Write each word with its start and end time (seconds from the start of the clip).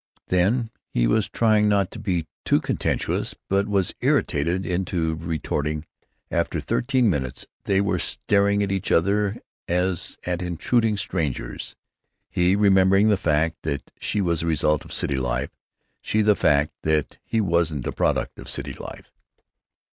Then, 0.29 0.71
he 0.89 1.05
was 1.05 1.29
trying 1.29 1.69
not 1.69 1.91
to 1.91 1.99
be 1.99 2.25
too 2.43 2.59
contentious, 2.59 3.35
but 3.49 3.67
was 3.67 3.93
irritated 4.01 4.65
into 4.65 5.13
retorting. 5.13 5.85
After 6.31 6.59
fifteen 6.59 7.07
minutes 7.07 7.45
they 7.65 7.81
were 7.81 7.99
staring 7.99 8.63
at 8.63 8.71
each 8.71 8.91
other 8.91 9.37
as 9.67 10.17
at 10.25 10.41
intruding 10.41 10.97
strangers, 10.97 11.75
he 12.31 12.55
remembering 12.55 13.09
the 13.09 13.15
fact 13.15 13.57
that 13.61 13.91
she 13.99 14.21
was 14.21 14.41
a 14.41 14.47
result 14.47 14.83
of 14.85 14.91
city 14.91 15.17
life; 15.19 15.51
she 16.01 16.23
the 16.23 16.35
fact 16.35 16.71
that 16.81 17.19
he 17.23 17.39
wasn't 17.39 17.85
a 17.85 17.91
product 17.91 18.39
of 18.39 18.49
city 18.49 18.73
life. 18.73 19.11